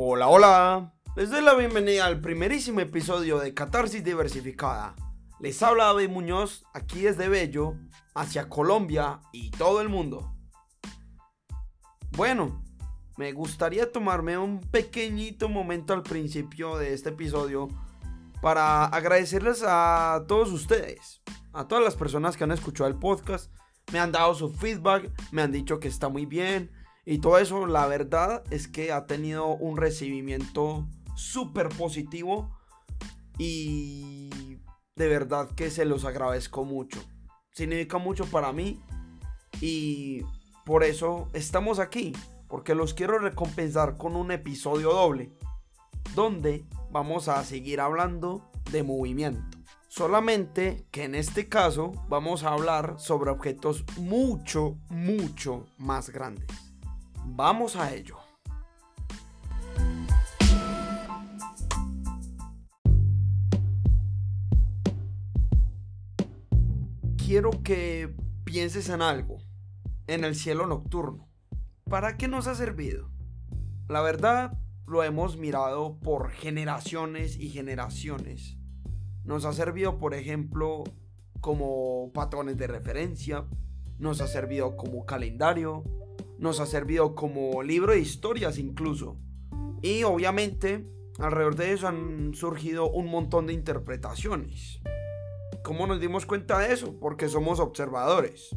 [0.00, 0.94] Hola, hola.
[1.16, 4.94] Les doy la bienvenida al primerísimo episodio de Catarsis Diversificada.
[5.40, 7.74] Les habla David Muñoz, aquí desde Bello,
[8.14, 10.36] hacia Colombia y todo el mundo.
[12.12, 12.62] Bueno,
[13.16, 17.66] me gustaría tomarme un pequeñito momento al principio de este episodio
[18.40, 21.22] para agradecerles a todos ustedes,
[21.52, 23.52] a todas las personas que han escuchado el podcast,
[23.92, 26.70] me han dado su feedback, me han dicho que está muy bien
[27.10, 32.54] y todo eso, la verdad es que ha tenido un recibimiento súper positivo
[33.38, 34.58] y
[34.94, 37.00] de verdad que se los agradezco mucho.
[37.50, 38.82] Significa mucho para mí
[39.62, 40.20] y
[40.66, 42.12] por eso estamos aquí,
[42.46, 45.32] porque los quiero recompensar con un episodio doble,
[46.14, 49.56] donde vamos a seguir hablando de movimiento.
[49.88, 56.67] Solamente que en este caso vamos a hablar sobre objetos mucho, mucho más grandes.
[57.30, 58.16] Vamos a ello.
[67.16, 69.38] Quiero que pienses en algo,
[70.06, 71.28] en el cielo nocturno.
[71.84, 73.10] ¿Para qué nos ha servido?
[73.88, 78.56] La verdad, lo hemos mirado por generaciones y generaciones.
[79.24, 80.84] Nos ha servido, por ejemplo,
[81.40, 83.46] como patrones de referencia,
[83.98, 85.84] nos ha servido como calendario,
[86.38, 89.16] nos ha servido como libro de historias incluso.
[89.82, 90.86] Y obviamente,
[91.18, 94.80] alrededor de eso han surgido un montón de interpretaciones.
[95.62, 96.98] ¿Cómo nos dimos cuenta de eso?
[96.98, 98.56] Porque somos observadores.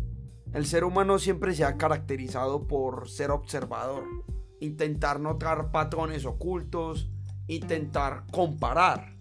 [0.53, 4.03] El ser humano siempre se ha caracterizado por ser observador,
[4.59, 7.09] intentar notar patrones ocultos,
[7.47, 9.15] intentar comparar.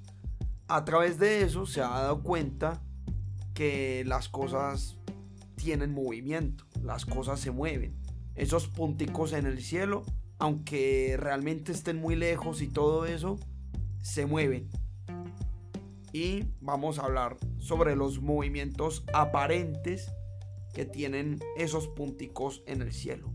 [0.69, 2.83] A través de eso se ha dado cuenta
[3.55, 4.99] que las cosas
[5.57, 8.00] tienen movimiento, las cosas se mueven.
[8.35, 10.05] Esos punticos en el cielo,
[10.39, 13.39] aunque realmente estén muy lejos y todo eso,
[14.03, 14.69] se mueven.
[16.13, 20.11] Y vamos a hablar sobre los movimientos aparentes
[20.75, 23.33] que tienen esos punticos en el cielo.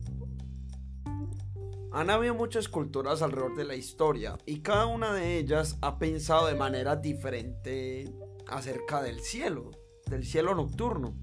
[1.92, 6.48] Han habido muchas culturas alrededor de la historia y cada una de ellas ha pensado
[6.48, 8.14] de manera diferente
[8.48, 9.72] acerca del cielo,
[10.08, 11.16] del cielo nocturno.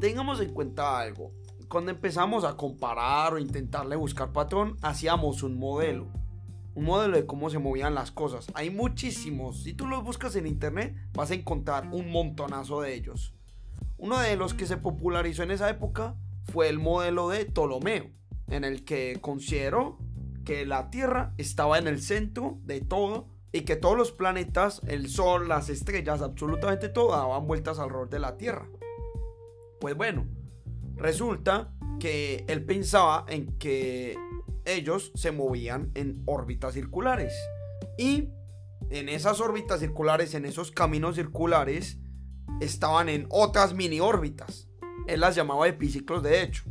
[0.00, 1.32] Tengamos en cuenta algo,
[1.74, 6.06] cuando empezamos a comparar o intentarle buscar patrón, hacíamos un modelo.
[6.76, 8.46] Un modelo de cómo se movían las cosas.
[8.54, 9.64] Hay muchísimos.
[9.64, 13.34] Si tú los buscas en internet, vas a encontrar un montonazo de ellos.
[13.98, 16.14] Uno de los que se popularizó en esa época
[16.44, 18.08] fue el modelo de Ptolomeo
[18.46, 19.98] en el que consideró
[20.44, 25.08] que la Tierra estaba en el centro de todo y que todos los planetas, el
[25.08, 28.68] Sol, las estrellas, absolutamente todo daban vueltas alrededor de la Tierra.
[29.80, 30.24] Pues bueno,
[30.96, 34.16] resulta que él pensaba en que
[34.64, 37.32] ellos se movían en órbitas circulares
[37.98, 38.30] y
[38.90, 41.98] en esas órbitas circulares, en esos caminos circulares,
[42.60, 44.68] estaban en otras mini órbitas.
[45.06, 46.64] Él las llamaba epiciclos de hecho.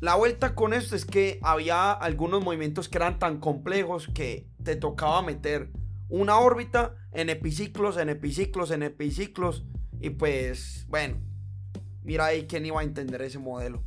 [0.00, 4.76] La vuelta con esto es que había algunos movimientos que eran tan complejos que te
[4.76, 5.70] tocaba meter
[6.08, 9.64] una órbita en epiciclos, en epiciclos, en epiciclos.
[10.00, 11.16] Y pues, bueno,
[12.04, 13.82] mira ahí quién iba a entender ese modelo.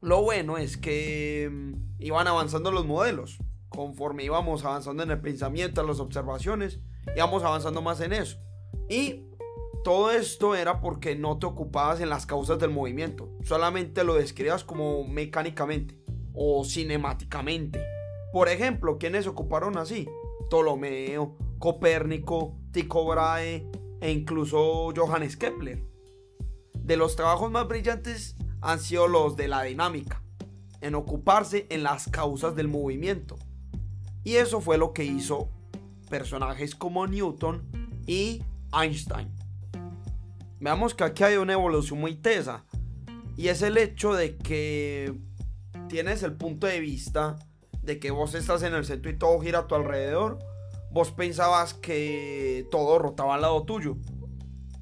[0.00, 3.38] Lo bueno es que mm, iban avanzando los modelos.
[3.68, 6.80] Conforme íbamos avanzando en el pensamiento, en las observaciones,
[7.14, 8.38] íbamos avanzando más en eso.
[8.88, 9.26] Y
[9.84, 14.64] todo esto era porque no te ocupabas en las causas del movimiento, solamente lo describías
[14.64, 15.96] como mecánicamente
[16.34, 17.80] o cinemáticamente.
[18.32, 20.08] Por ejemplo, ¿quiénes ocuparon así?
[20.48, 23.70] Ptolomeo, Copérnico, Tycho Brahe
[24.00, 25.95] e incluso Johannes Kepler.
[26.86, 30.22] De los trabajos más brillantes han sido los de la dinámica,
[30.80, 33.36] en ocuparse en las causas del movimiento.
[34.22, 35.50] Y eso fue lo que hizo
[36.08, 37.68] personajes como Newton
[38.06, 39.34] y Einstein.
[40.60, 42.64] Veamos que aquí hay una evolución muy tesa.
[43.36, 45.12] Y es el hecho de que
[45.88, 47.36] tienes el punto de vista
[47.82, 50.38] de que vos estás en el centro y todo gira a tu alrededor.
[50.92, 53.96] Vos pensabas que todo rotaba al lado tuyo.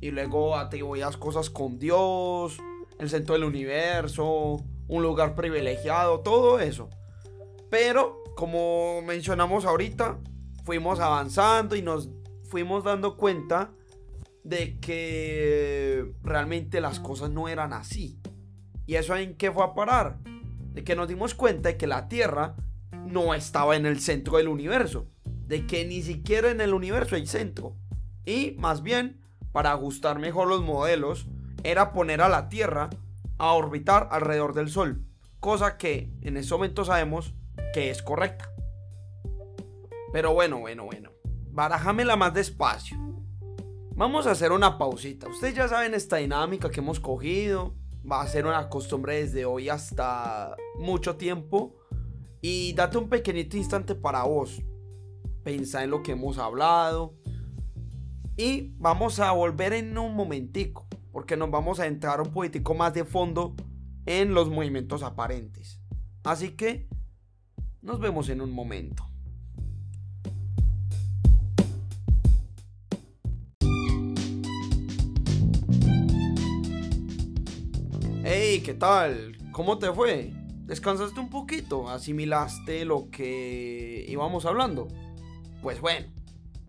[0.05, 2.59] Y luego atribuías cosas con Dios,
[2.99, 6.91] el centro del universo, un lugar privilegiado, todo eso.
[7.71, 10.19] Pero, como mencionamos ahorita,
[10.62, 12.11] fuimos avanzando y nos
[12.51, 13.73] fuimos dando cuenta
[14.43, 18.21] de que realmente las cosas no eran así.
[18.85, 20.19] ¿Y eso en qué fue a parar?
[20.75, 22.57] De que nos dimos cuenta de que la Tierra
[22.93, 25.07] no estaba en el centro del universo.
[25.25, 27.75] De que ni siquiera en el universo hay centro.
[28.27, 29.24] Y más bien,
[29.55, 31.29] para ajustar mejor los modelos,
[31.62, 32.91] era poner a la Tierra
[33.39, 35.06] a orbitar alrededor del Sol.
[35.39, 37.35] Cosa que en ese momento sabemos
[37.73, 38.51] que es correcta.
[40.12, 41.12] Pero bueno, bueno, bueno.
[41.53, 42.99] Barájamela más despacio.
[43.95, 45.29] Vamos a hacer una pausita.
[45.29, 47.77] Ustedes ya saben esta dinámica que hemos cogido.
[48.11, 51.77] Va a ser una costumbre desde hoy hasta mucho tiempo.
[52.41, 54.61] Y date un pequeñito instante para vos.
[55.45, 57.15] Pensa en lo que hemos hablado.
[58.37, 60.87] Y vamos a volver en un momentico.
[61.13, 63.55] Porque nos vamos a entrar un poquitico más de fondo
[64.07, 65.81] en los movimientos aparentes.
[66.25, 66.89] Así que
[67.83, 69.09] nos vemos en un momento.
[78.25, 79.37] Hey, ¿qué tal?
[79.53, 80.33] ¿Cómo te fue?
[80.65, 81.89] ¿Descansaste un poquito?
[81.89, 84.89] ¿Asimilaste lo que íbamos hablando?
[85.63, 86.09] Pues bueno,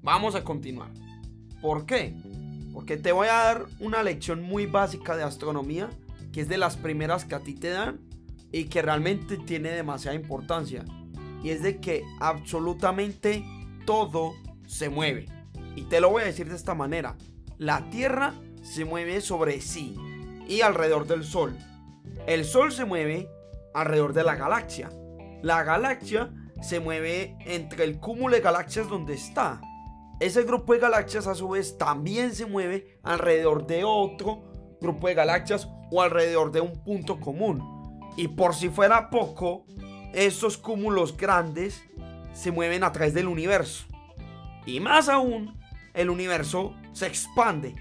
[0.03, 1.04] vamos a continuar.
[1.61, 2.15] ¿Por qué?
[2.73, 5.89] Porque te voy a dar una lección muy básica de astronomía,
[6.31, 7.99] que es de las primeras que a ti te dan
[8.51, 10.83] y que realmente tiene demasiada importancia.
[11.43, 13.45] Y es de que absolutamente
[13.85, 14.33] todo
[14.65, 15.27] se mueve.
[15.75, 17.15] Y te lo voy a decir de esta manera.
[17.57, 19.95] La Tierra se mueve sobre sí
[20.47, 21.55] y alrededor del Sol.
[22.27, 23.29] El Sol se mueve
[23.73, 24.89] alrededor de la galaxia.
[25.41, 26.31] La galaxia
[26.61, 29.61] se mueve entre el cúmulo de galaxias donde está.
[30.19, 34.43] Ese grupo de galaxias a su vez también se mueve alrededor de otro
[34.79, 38.01] grupo de galaxias o alrededor de un punto común.
[38.15, 39.65] Y por si fuera poco,
[40.13, 41.83] esos cúmulos grandes
[42.33, 43.85] se mueven a través del universo.
[44.65, 45.57] Y más aún,
[45.93, 47.75] el universo se expande.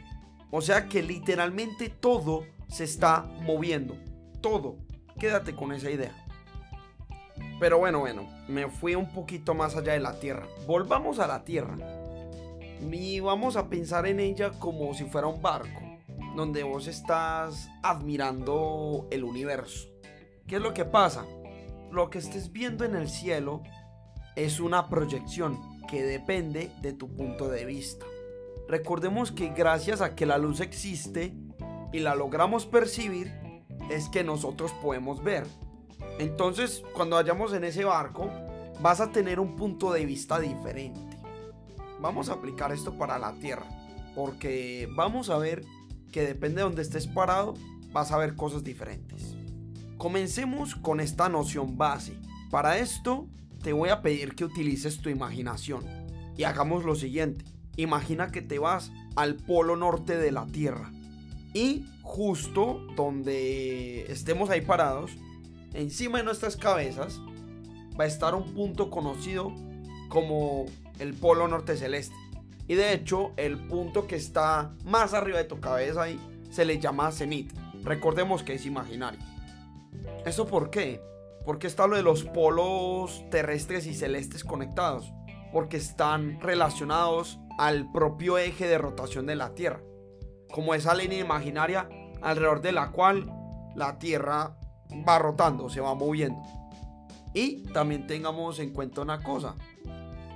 [0.51, 3.97] O sea que literalmente todo se está moviendo.
[4.41, 4.77] Todo.
[5.19, 6.13] Quédate con esa idea.
[7.61, 10.47] Pero bueno, bueno, me fui un poquito más allá de la Tierra.
[10.67, 11.77] Volvamos a la Tierra.
[12.91, 15.81] Y vamos a pensar en ella como si fuera un barco,
[16.37, 19.89] donde vos estás admirando el universo.
[20.47, 21.25] ¿Qué es lo que pasa?
[21.91, 23.63] Lo que estés viendo en el cielo
[24.37, 28.07] es una proyección que depende de tu punto de vista.
[28.69, 31.35] Recordemos que gracias a que la luz existe
[31.93, 33.33] y la logramos percibir,
[33.91, 35.47] es que nosotros podemos ver.
[36.19, 38.31] Entonces, cuando vayamos en ese barco,
[38.81, 41.13] vas a tener un punto de vista diferente.
[42.05, 43.65] Vamos a aplicar esto para la Tierra,
[44.15, 45.65] porque vamos a ver
[46.12, 47.55] que depende de donde estés parado,
[47.93, 49.35] vas a ver cosas diferentes.
[49.97, 52.12] Comencemos con esta noción base.
[52.51, 53.27] Para esto,
[53.62, 55.83] te voy a pedir que utilices tu imaginación
[56.37, 57.47] y hagamos lo siguiente.
[57.79, 60.93] Imagina que te vas al polo norte de la Tierra
[61.55, 65.12] y justo donde estemos ahí parados,
[65.73, 67.19] encima de nuestras cabezas,
[67.99, 69.55] va a estar un punto conocido
[70.11, 70.67] como
[70.99, 72.14] el polo norte celeste.
[72.67, 76.20] Y de hecho, el punto que está más arriba de tu cabeza ahí
[76.50, 77.52] se le llama cenit.
[77.82, 79.20] Recordemos que es imaginario.
[80.25, 81.02] ¿Eso por qué?
[81.44, 85.12] Porque está lo de los polos terrestres y celestes conectados.
[85.52, 89.81] Porque están relacionados al propio eje de rotación de la Tierra.
[90.50, 91.88] Como esa línea imaginaria
[92.23, 93.31] alrededor de la cual
[93.76, 94.56] la Tierra
[95.06, 96.40] va rotando, se va moviendo.
[97.35, 99.56] Y también tengamos en cuenta una cosa.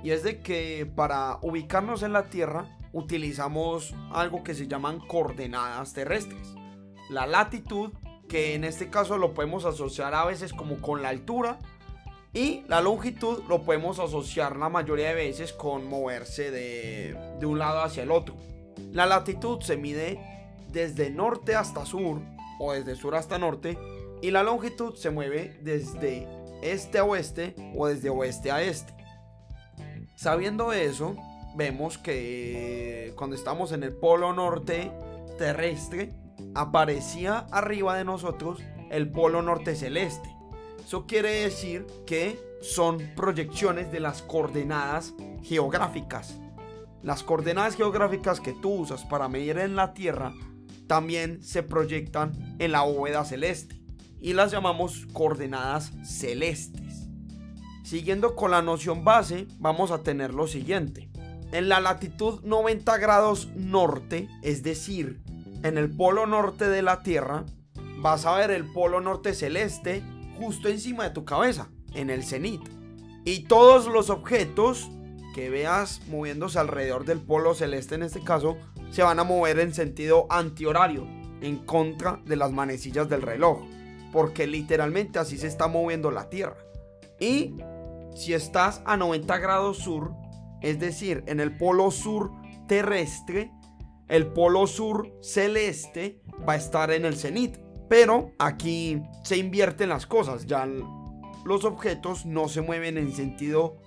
[0.03, 5.93] Y es de que para ubicarnos en la Tierra utilizamos algo que se llaman coordenadas
[5.93, 6.55] terrestres.
[7.09, 7.91] La latitud,
[8.27, 11.59] que en este caso lo podemos asociar a veces como con la altura.
[12.31, 17.57] Y la longitud lo podemos asociar la mayoría de veces con moverse de, de un
[17.57, 18.35] lado hacia el otro.
[18.91, 20.19] La latitud se mide
[20.71, 22.21] desde norte hasta sur
[22.59, 23.77] o desde sur hasta norte
[24.21, 26.27] y la longitud se mueve desde
[26.61, 28.98] este a oeste o desde oeste a este.
[30.19, 31.15] Sabiendo eso,
[31.55, 34.91] vemos que cuando estamos en el polo norte
[35.37, 36.13] terrestre,
[36.55, 38.59] aparecía arriba de nosotros
[38.91, 40.29] el polo norte celeste.
[40.85, 46.37] Eso quiere decir que son proyecciones de las coordenadas geográficas.
[47.01, 50.33] Las coordenadas geográficas que tú usas para medir en la Tierra
[50.87, 53.81] también se proyectan en la bóveda celeste
[54.19, 56.88] y las llamamos coordenadas celestes.
[57.89, 61.09] Siguiendo con la noción base, vamos a tener lo siguiente.
[61.51, 65.23] En la latitud 90 grados norte, es decir,
[65.63, 67.45] en el polo norte de la Tierra,
[67.97, 70.03] vas a ver el polo norte celeste
[70.37, 72.61] justo encima de tu cabeza, en el cenit.
[73.25, 74.91] Y todos los objetos
[75.33, 78.55] que veas moviéndose alrededor del polo celeste en este caso
[78.91, 81.07] se van a mover en sentido antihorario,
[81.41, 83.63] en contra de las manecillas del reloj,
[84.13, 86.57] porque literalmente así se está moviendo la Tierra.
[87.19, 87.55] Y
[88.15, 90.13] si estás a 90 grados sur,
[90.61, 92.31] es decir, en el polo sur
[92.67, 93.51] terrestre,
[94.07, 97.57] el polo sur celeste va a estar en el cenit.
[97.87, 100.67] Pero aquí se invierten las cosas, ya
[101.45, 103.77] los objetos no se mueven en sentido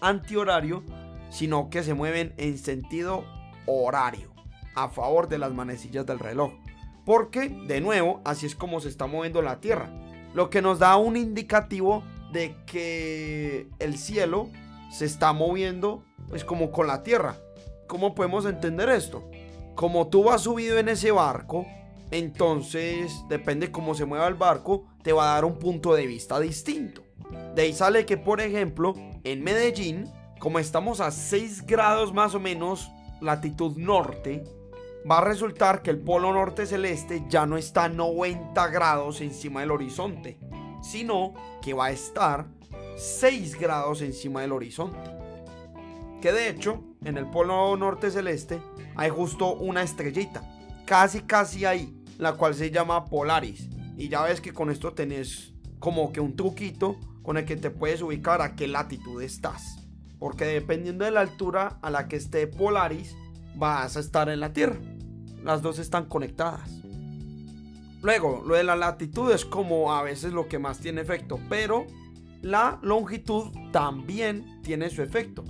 [0.00, 0.84] antihorario,
[1.30, 3.24] sino que se mueven en sentido
[3.66, 4.32] horario,
[4.76, 6.52] a favor de las manecillas del reloj.
[7.04, 9.90] Porque, de nuevo, así es como se está moviendo la Tierra.
[10.34, 14.48] Lo que nos da un indicativo de que el cielo
[14.90, 17.36] se está moviendo, pues como con la Tierra.
[17.86, 19.30] ¿Cómo podemos entender esto?
[19.74, 21.66] Como tú vas subido en ese barco,
[22.10, 26.40] entonces depende cómo se mueva el barco, te va a dar un punto de vista
[26.40, 27.02] distinto.
[27.54, 28.94] De ahí sale que, por ejemplo,
[29.24, 34.44] en Medellín, como estamos a 6 grados más o menos latitud norte,
[35.08, 39.60] va a resultar que el polo norte celeste ya no está a 90 grados encima
[39.60, 40.38] del horizonte,
[40.82, 42.46] sino que va a estar
[42.96, 44.98] 6 grados encima del horizonte.
[46.20, 48.60] Que de hecho, en el polo norte celeste
[48.96, 50.42] hay justo una estrellita,
[50.84, 53.68] casi casi ahí, la cual se llama Polaris.
[53.96, 57.70] Y ya ves que con esto tenés como que un truquito con el que te
[57.70, 59.76] puedes ubicar a qué latitud estás.
[60.18, 63.14] Porque dependiendo de la altura a la que esté Polaris,
[63.54, 64.78] vas a estar en la Tierra.
[65.44, 66.70] Las dos están conectadas.
[68.02, 71.86] Luego, lo de la latitud es como a veces lo que más tiene efecto, pero
[72.42, 75.44] la longitud también tiene su efecto.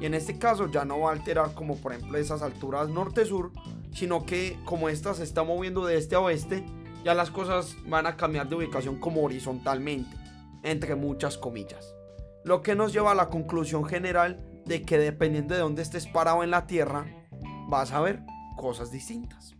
[0.00, 3.52] Y en este caso ya no va a alterar como por ejemplo esas alturas norte-sur,
[3.92, 6.66] sino que como esta se está moviendo de este a oeste,
[7.04, 10.16] ya las cosas van a cambiar de ubicación como horizontalmente,
[10.62, 11.94] entre muchas comillas.
[12.44, 16.42] Lo que nos lleva a la conclusión general de que dependiendo de dónde estés parado
[16.42, 17.06] en la Tierra,
[17.68, 18.20] vas a ver
[18.56, 19.54] cosas distintas.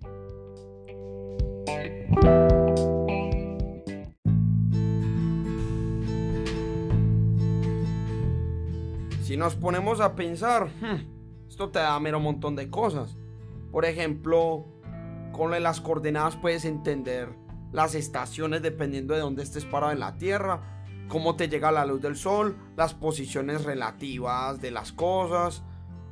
[9.23, 13.17] Si nos ponemos a pensar, hmm, esto te da mero montón de cosas.
[13.73, 14.67] Por ejemplo,
[15.33, 17.31] con las coordenadas puedes entender
[17.73, 22.01] las estaciones dependiendo de dónde estés parado en la Tierra, cómo te llega la luz
[22.01, 25.65] del sol, las posiciones relativas de las cosas,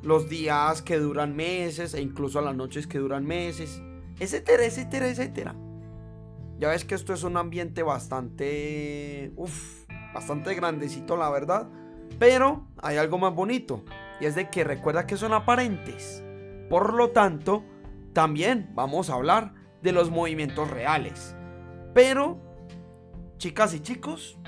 [0.02, 3.80] los días que duran meses e incluso las noches que duran meses,
[4.18, 5.54] etcétera, etcétera, etcétera.
[6.58, 11.68] Ya ves que esto es un ambiente bastante, uff, bastante grandecito la verdad,
[12.18, 13.84] pero hay algo más bonito
[14.20, 16.22] y es de que recuerda que son aparentes.
[16.68, 17.64] Por lo tanto,
[18.12, 21.34] también vamos a hablar de los movimientos reales.
[21.94, 22.38] Pero,
[23.38, 24.38] chicas y chicos,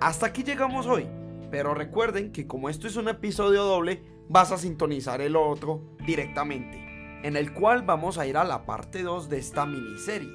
[0.00, 1.06] hasta aquí llegamos hoy.
[1.50, 7.20] Pero recuerden que como esto es un episodio doble, vas a sintonizar el otro directamente,
[7.22, 10.30] en el cual vamos a ir a la parte 2 de esta miniserie,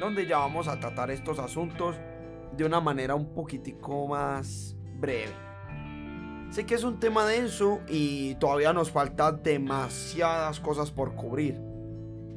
[0.00, 1.96] donde ya vamos a tratar estos asuntos
[2.56, 5.32] de una manera un poquitico más breve.
[6.50, 11.60] Sé que es un tema denso y todavía nos falta demasiadas cosas por cubrir.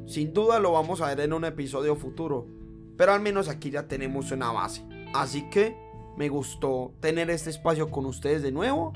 [0.08, 2.48] Sin duda lo vamos a ver en un episodio futuro,
[2.98, 4.84] pero al menos aquí ya tenemos una base.
[5.14, 5.76] Así que
[6.18, 8.94] me gustó tener este espacio con ustedes de nuevo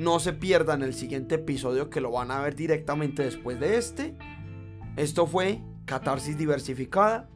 [0.00, 4.16] no se pierdan el siguiente episodio que lo van a ver directamente después de este.
[4.96, 7.28] Esto fue Catarsis Diversificada.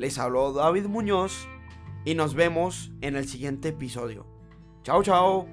[0.00, 1.46] Les habló David Muñoz
[2.06, 4.24] y nos vemos en el siguiente episodio.
[4.82, 5.46] Chao, chao.